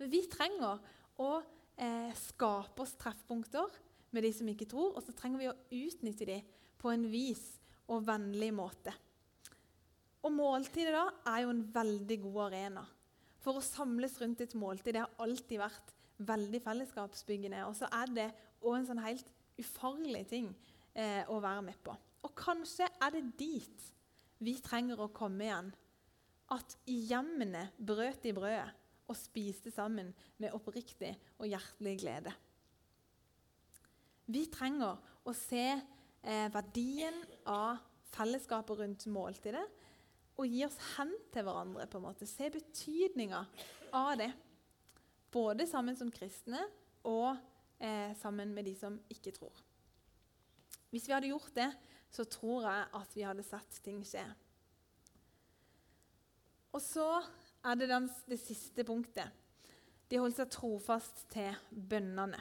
[0.00, 0.80] Men vi trenger
[1.20, 1.30] å
[1.76, 3.78] eh, skape oss treffpunkter
[4.10, 6.40] med de som ikke tror, og så trenger vi å utnytte de
[6.80, 7.44] på en vis
[7.90, 8.94] og vennlig måte.
[10.20, 12.84] Og Måltidet da er jo en veldig god arena.
[13.40, 15.94] For å samles rundt et måltid det har alltid vært
[16.28, 17.62] veldig fellesskapsbyggende.
[17.64, 18.26] Og så er det
[18.60, 20.50] òg en sånn helt ufarlig ting
[20.94, 21.94] eh, å være med på.
[22.26, 23.88] Og kanskje er det dit
[24.40, 25.72] vi trenger å komme igjen.
[26.50, 28.70] At i hjemmene brøt de brødet
[29.10, 32.32] og spiste sammen med oppriktig og hjertelig glede.
[34.30, 37.16] Vi trenger å se eh, verdien
[37.50, 37.80] av
[38.14, 39.64] fellesskapet rundt måltidet
[40.40, 41.86] og gi oss hen til hverandre.
[41.86, 42.26] på en måte.
[42.26, 43.44] Se betydninga
[43.92, 44.30] av det.
[45.30, 46.62] Både sammen som kristne
[47.06, 47.36] og
[47.80, 49.64] eh, sammen med de som ikke tror.
[50.90, 51.70] Hvis vi hadde gjort det,
[52.10, 54.24] så tror jeg at vi hadde sett ting skje.
[56.74, 57.08] Og så
[57.66, 59.30] er det den, det siste punktet.
[60.10, 62.40] De holdt seg trofast til bønnene.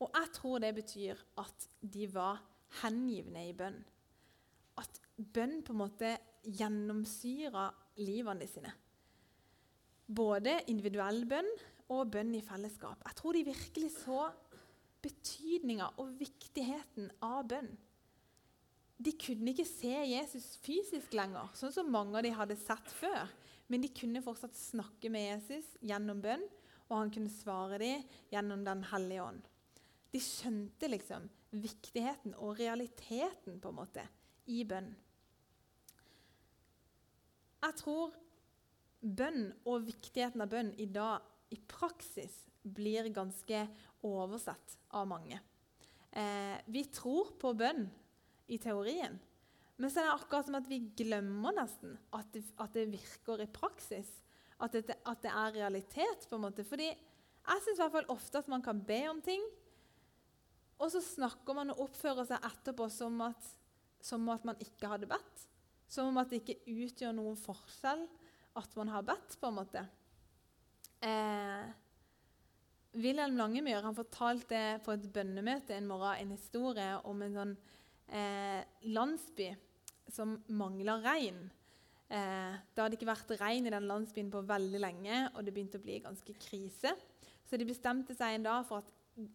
[0.00, 2.40] Og jeg tror det betyr at de var
[2.80, 3.80] hengivne i bønn.
[4.80, 7.66] At bønn på en måte gjennomsyra
[8.00, 8.72] livene sine.
[10.08, 11.50] Både individuell bønn
[11.90, 13.02] og bønn i fellesskap.
[13.06, 14.30] Jeg tror de virkelig så
[15.02, 17.70] betydninga og viktigheten av bønn.
[19.00, 23.30] De kunne ikke se Jesus fysisk lenger, sånn som mange av de hadde sett før.
[23.70, 26.42] Men de kunne fortsatt snakke med Jesus gjennom bønn,
[26.90, 29.44] og han kunne svare dem gjennom Den hellige ånd.
[30.10, 34.04] De skjønte liksom viktigheten og realiteten på en måte
[34.50, 34.90] i bønn.
[37.60, 38.14] Jeg tror
[39.00, 43.64] bønn og viktigheten av bønn i dag i praksis blir ganske
[44.06, 45.40] oversett av mange.
[46.10, 47.86] Eh, vi tror på bønn
[48.50, 49.18] i teorien,
[49.80, 53.40] men så er det akkurat som at vi glemmer nesten at det, at det virker
[53.40, 54.10] i praksis.
[54.60, 56.26] At det, at det, er realitet.
[56.28, 56.66] på en måte.
[56.68, 57.80] Fordi jeg syns
[58.12, 59.40] ofte at man kan be om ting,
[60.80, 63.48] og så snakker man og oppfører seg etterpå som at,
[64.04, 65.46] som at man ikke hadde bedt.
[65.88, 68.04] Som om at det ikke utgjør noen forskjell
[68.60, 69.82] at man har bedt, på en måte.
[71.00, 71.64] Eh,
[73.00, 77.54] Wilhelm Langemyr han fortalte på et bønnemøte en morgen en historie om en sånn
[78.12, 78.60] eh,
[78.90, 79.48] landsby
[80.10, 81.40] som mangla regn.
[82.10, 85.78] Eh, det hadde ikke vært regn i den landsbyen på veldig lenge, og det begynte
[85.78, 86.96] å bli ganske krise.
[87.46, 88.90] Så de bestemte seg en dag for at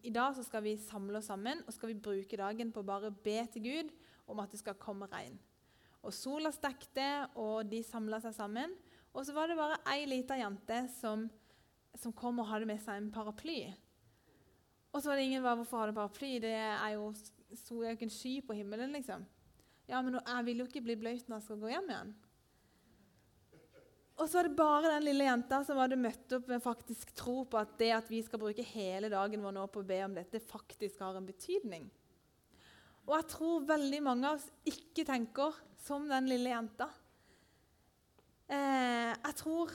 [0.05, 3.11] i dag skal vi samle oss sammen og skal vi bruke dagen på å bare
[3.11, 3.91] be til Gud
[4.31, 5.35] om at det skal komme regn.
[6.05, 8.75] Og Sola stekte, og de samla seg sammen.
[9.15, 11.25] Og så var det bare ei lita jente som,
[12.01, 13.59] som, kom og hadde med seg en paraply.
[14.91, 16.35] Og så var det ingen som hvorfor har du paraply.
[16.43, 17.09] Det er jo,
[17.59, 19.25] så er jo en sky på himmelen, liksom.
[19.89, 22.15] Ja, men jeg vil jo ikke bli bløt når jeg skal gå hjem igjen.
[24.15, 27.41] Og så var det bare den lille jenta som hadde møtt opp med faktisk tro
[27.51, 30.15] på at det at vi skal bruke hele dagen vår nå på å be om
[30.15, 31.89] dette, faktisk har en betydning.
[33.05, 36.87] Og jeg tror veldig mange av oss ikke tenker som den lille jenta.
[38.47, 39.73] Eh, jeg, tror,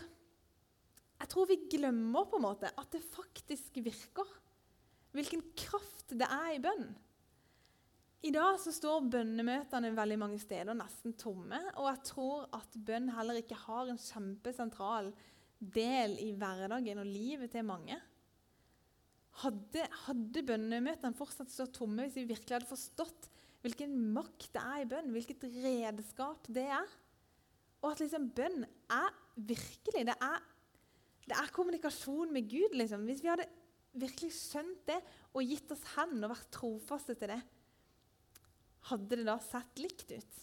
[1.21, 4.29] jeg tror vi glemmer på en måte at det faktisk virker.
[5.13, 6.91] Hvilken kraft det er i bønn.
[8.21, 11.59] I dag så står bønnemøtene veldig mange steder nesten tomme.
[11.81, 15.11] Og jeg tror at bønn heller ikke har en kjempesentral
[15.61, 17.97] del i hverdagen og livet til mange.
[19.41, 23.31] Hadde, hadde bønnemøtene fortsatt stått tomme hvis vi virkelig hadde forstått
[23.65, 26.95] hvilken makt det er i bønn, hvilket redskap det er?
[27.81, 30.41] Og at liksom bønn er virkelig Det er,
[31.29, 32.75] det er kommunikasjon med Gud.
[32.75, 33.05] liksom.
[33.09, 33.49] Hvis vi hadde
[33.93, 35.01] virkelig skjønt det
[35.35, 37.41] og gitt oss hen og vært trofaste til det,
[38.91, 40.39] hadde det da sett likt ut?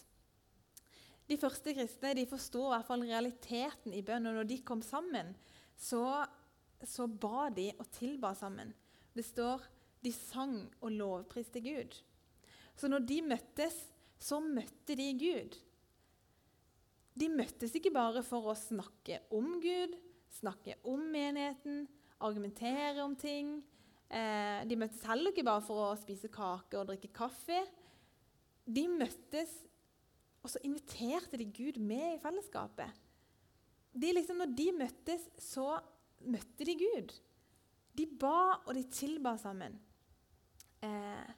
[1.28, 4.30] De første kristne de forsto i hvert fall realiteten i bønn.
[4.30, 5.34] Og når de kom sammen,
[5.76, 6.24] så,
[6.80, 8.72] så ba de og tilba sammen.
[9.12, 9.66] Det står
[10.04, 11.98] de sang og lovpriste Gud.
[12.78, 13.76] Så når de møttes,
[14.18, 15.56] så møtte de Gud.
[17.18, 19.96] De møttes ikke bare for å snakke om Gud,
[20.38, 21.86] snakke om menigheten,
[22.24, 23.58] argumentere om ting.
[24.08, 27.60] Eh, de møttes heller ikke bare for å spise kake og drikke kaffe.
[28.68, 29.52] De møttes,
[30.42, 33.04] og så inviterte de Gud med i fellesskapet.
[33.98, 35.78] De liksom, når de møttes, så
[36.28, 37.12] møtte de Gud.
[37.98, 39.74] De ba, og de tilba sammen.
[40.84, 41.30] Eh,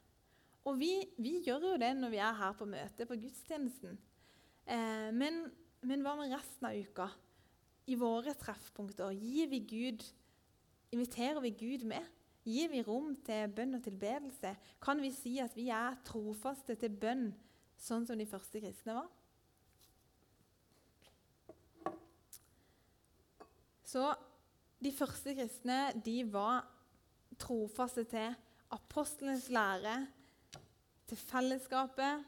[0.68, 3.96] og vi, vi, gjør jo det når vi er her på møte, på gudstjenesten.
[4.68, 5.46] Eh, men,
[5.86, 7.08] men, hva med resten av uka?
[7.86, 10.04] I våre treffpunkter gir vi Gud,
[10.92, 12.04] inviterer vi Gud med?
[12.44, 14.54] Gir vi rom til bønn og tilbedelse?
[14.82, 17.30] Kan vi si at vi er trofaste til bønn,
[17.80, 19.08] sånn som de første kristne var?
[23.90, 24.04] Så
[24.80, 26.62] de første kristne de var
[27.40, 28.36] trofaste til
[28.70, 30.06] apostlenes lære,
[31.10, 32.24] til fellesskapet,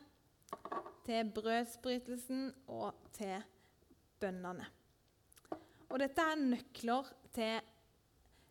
[1.06, 3.42] til brødsbrytelsen og til
[4.20, 4.66] bønnene.
[5.92, 7.60] Og dette er nøkler til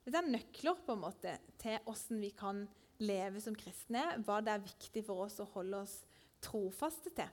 [0.01, 2.63] dette er nøkler på en måte til hvordan vi kan
[3.01, 5.99] leve som kristne, hva det er viktig for oss å holde oss
[6.41, 7.29] trofaste til.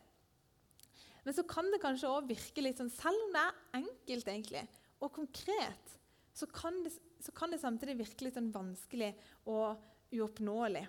[1.25, 4.65] Men så kan det kanskje òg virke litt sånn Selv om det er enkelt egentlig,
[5.01, 5.97] og konkret,
[6.37, 6.93] så kan, det,
[7.25, 9.11] så kan det samtidig virke litt sånn vanskelig
[9.51, 9.81] og
[10.15, 10.85] uoppnåelig.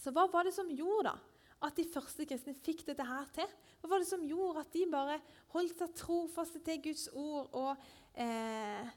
[0.00, 1.16] Så hva var det som gjorde da
[1.64, 3.48] at de første kristne fikk dette her til?
[3.80, 5.16] Hva var det som gjorde at de bare
[5.54, 8.90] holdt seg trofaste til Guds ord og eh,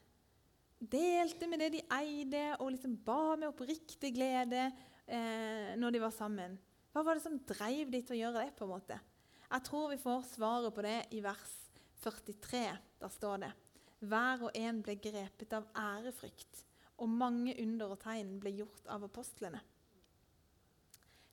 [0.78, 4.68] delte med det de eide, og liksom ba med oppriktig glede
[5.06, 6.58] eh, når de var sammen.
[6.94, 8.56] Hva var det som drev de til å gjøre det?
[8.58, 9.00] på en måte?
[9.48, 11.56] Jeg tror vi får svaret på det i vers
[12.04, 12.64] 43.
[13.00, 13.54] Der står det
[14.00, 16.64] Hver og en ble grepet av ærefrykt,
[16.98, 19.62] og mange under og tegn ble gjort av apostlene.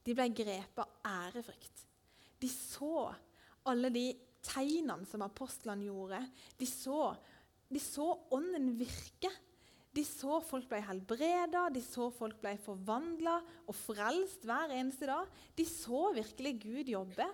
[0.05, 1.87] De ble grepet av ærefrykt.
[2.41, 3.09] De så
[3.71, 4.09] alle de
[4.45, 6.21] tegnene som apostlene gjorde.
[6.61, 7.15] De så
[7.75, 9.31] de så ånden virke.
[9.95, 13.37] De så folk ble helbreda, de så folk ble forvandla
[13.69, 15.29] og frelst hver eneste dag.
[15.55, 17.29] De så virkelig Gud jobbe.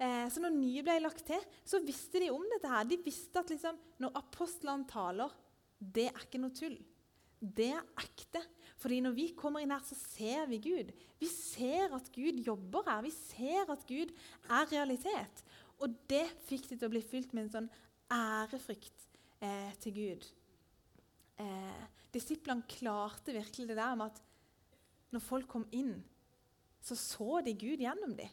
[0.00, 2.68] Eh, så når nye ble lagt til, så visste de om dette.
[2.68, 2.88] her.
[2.88, 5.34] De visste at liksom, når apostlene taler,
[5.76, 6.78] det er ikke noe tull.
[7.40, 8.40] det er ekte.
[8.76, 10.90] Fordi når vi kommer inn her, så ser vi Gud.
[11.20, 13.00] Vi ser at Gud jobber her.
[13.04, 14.12] Vi ser at Gud
[14.44, 15.44] er realitet.
[15.80, 17.70] Og det fikk de til å bli fylt med en sånn
[18.12, 19.09] ærefrykt
[19.40, 20.26] eh, til Gud.
[21.40, 24.20] Eh, disiplene klarte virkelig det der med at
[25.10, 25.96] når folk kom inn,
[26.80, 28.30] så så de Gud gjennom dem.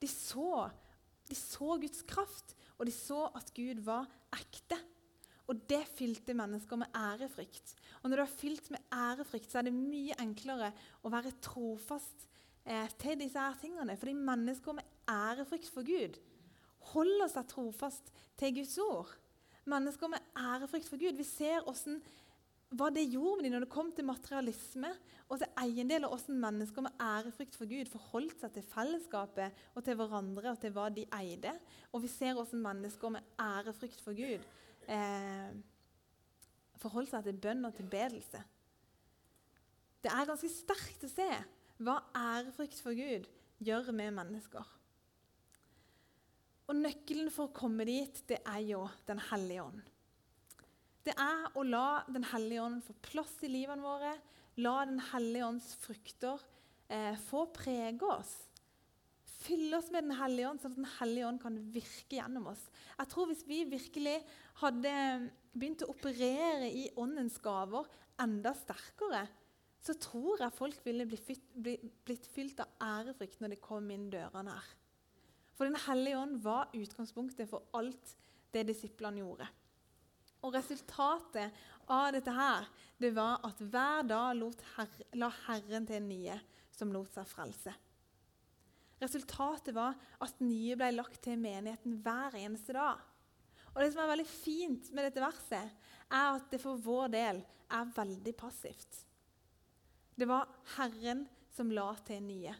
[0.00, 0.68] De så,
[1.28, 4.78] de så Guds kraft, og de så at Gud var ekte.
[5.48, 7.74] Og det fylte mennesker med ærefrykt.
[8.02, 10.70] Og når du er fylt med ærefrykt, så er det mye enklere
[11.04, 12.24] å være trofast
[12.64, 13.96] eh, til disse her tingene.
[14.00, 16.16] Fordi mennesker med ærefrykt for Gud
[16.94, 18.10] holder seg trofast
[18.40, 19.12] til Guds ord.
[19.70, 21.16] Mennesker med ærefrykt for Gud.
[21.16, 22.00] Vi ser hvordan,
[22.74, 24.90] hva det gjorde med dem når det kom til materialisme
[25.28, 29.84] og til eiendel, og hvordan mennesker med ærefrykt for Gud forholdt seg til fellesskapet og
[29.86, 31.54] til hverandre og til hva de eide.
[31.92, 34.44] Og vi ser hvordan mennesker med ærefrykt for Gud
[34.88, 35.54] eh,
[36.82, 38.42] forholdt seg til bønn og tilbedelse.
[40.04, 41.30] Det er ganske sterkt å se
[41.84, 43.28] hva ærefrykt for Gud
[43.64, 44.66] gjør med mennesker.
[46.64, 49.82] Og Nøkkelen for å komme dit, det er jo Den hellige ånd.
[51.04, 54.14] Det er å la Den hellige ånd få plass i livene våre,
[54.64, 56.40] la Den hellige ånds frukter
[56.88, 58.32] eh, få prege oss.
[59.44, 62.62] Fylle oss med Den hellige ånd, sånn at Den hellige ånd kan virke gjennom oss.
[62.96, 64.18] Jeg tror Hvis vi virkelig
[64.62, 64.94] hadde
[65.52, 67.90] begynt å operere i åndens gaver
[68.22, 69.26] enda sterkere,
[69.84, 74.70] så tror jeg folk ville blitt fylt av ærefrykt når de kom inn dørene her.
[75.54, 78.16] For Den hellige ånd var utgangspunktet for alt
[78.54, 79.46] det disiplene gjorde.
[80.44, 81.54] Og Resultatet
[81.88, 82.66] av dette her,
[83.00, 84.42] det var at hver dag
[84.74, 86.36] herre, la Herren til nye
[86.74, 87.72] som lot seg frelse.
[89.02, 93.00] Resultatet var at nye ble lagt til menigheten hver eneste dag.
[93.74, 95.72] Og Det som er veldig fint med dette verset,
[96.10, 97.40] er at det for vår del
[97.74, 99.00] er veldig passivt.
[100.14, 100.46] Det var
[100.76, 101.24] Herren
[101.54, 102.54] som la til nye.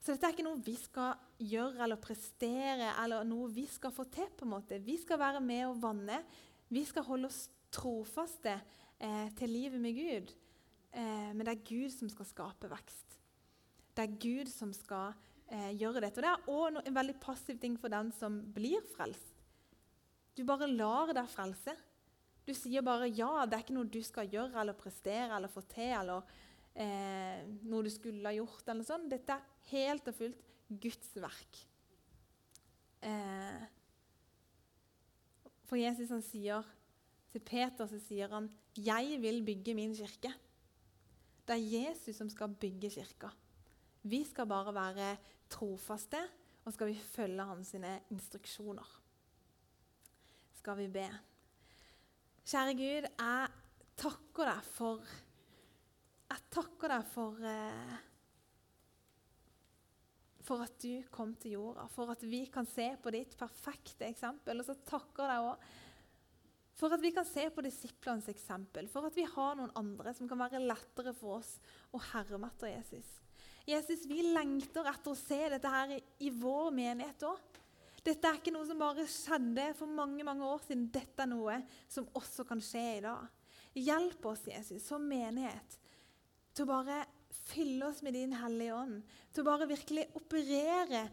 [0.00, 4.06] Så dette er ikke noe vi skal gjøre eller prestere eller noe vi skal få
[4.12, 4.28] til.
[4.36, 4.78] på en måte.
[4.78, 6.20] Vi skal være med og vanne.
[6.68, 8.60] Vi skal holde oss trofaste
[8.98, 10.32] eh, til livet med Gud.
[10.92, 13.18] Eh, men det er Gud som skal skape vekst.
[13.94, 15.14] Det er Gud som skal
[15.50, 16.20] eh, gjøre dette.
[16.20, 19.38] Og Det er òg en veldig passiv ting for den som blir frelst.
[20.36, 21.74] Du bare lar deg frelse.
[22.46, 23.46] Du sier bare ja.
[23.46, 25.94] Det er ikke noe du skal gjøre eller prestere eller få til.
[26.00, 26.22] eller
[26.74, 28.68] eh, noe du skulle ha gjort.
[28.68, 29.08] eller sånn.
[29.10, 31.60] Dette er helt og fullt Guds verk.
[33.02, 33.66] Eh,
[35.66, 36.66] for Jesus han sier,
[37.30, 40.34] til Peter så sier han 'Jeg vil bygge min kirke'.
[41.46, 43.30] Det er Jesus som skal bygge kirka.
[44.02, 45.16] Vi skal bare være
[45.48, 46.18] trofaste,
[46.64, 47.74] og skal vi følge hans
[48.10, 49.00] instruksjoner
[50.60, 51.06] skal vi be.
[52.44, 53.46] Kjære Gud, jeg
[54.00, 55.12] takker deg for
[56.30, 57.94] Jeg takker deg for eh,
[60.50, 64.58] for at du kom til jorda, for at vi kan se på ditt perfekte eksempel.
[64.58, 65.70] Og så takker jeg deg òg
[66.80, 70.28] for at vi kan se på disiplenes eksempel, for at vi har noen andre som
[70.30, 71.58] kan være lettere for oss
[71.92, 73.10] å herme etter Jesus.
[73.68, 77.58] Jesus, vi lengter etter å se dette her i, vår menighet òg.
[78.00, 80.88] Dette er ikke noe som bare skjedde for mange mange år siden.
[80.88, 83.28] Dette er noe som også kan skje i dag.
[83.76, 85.76] Hjelp oss, Jesus, som menighet,
[86.56, 89.02] til å bare fylle oss med Din Hellige Ånd.
[89.32, 91.04] Til å bare virkelig operere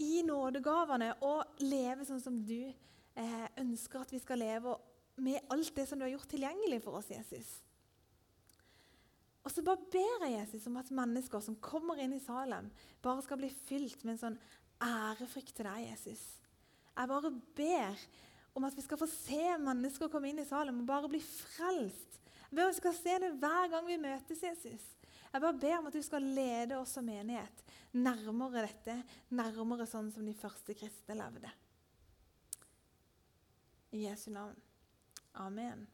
[0.00, 4.76] i nådegavene og leve sånn som du eh, ønsker at vi skal leve,
[5.20, 7.58] med alt det som du har gjort tilgjengelig for oss, Jesus.
[9.44, 12.70] Og så bare ber jeg Jesus om at mennesker som kommer inn i Salem,
[13.04, 14.38] bare skal bli fylt med en sånn
[14.84, 16.22] ærefrykt til deg, Jesus.
[16.96, 18.04] Jeg bare ber
[18.56, 22.18] om at vi skal få se mennesker komme inn i Salem og bare bli frelst.
[22.48, 24.88] Jeg ber om at vi skal se det hver gang vi møtes, Jesus.
[25.30, 27.64] Jeg bare ber om at du skal lede oss som menighet
[27.96, 28.96] nærmere dette,
[29.34, 31.50] nærmere sånn som de første kristne levde.
[33.90, 34.58] I Jesu navn.
[35.42, 35.86] Amen.